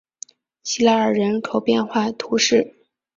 [0.63, 2.73] 西拉尔人口变化图示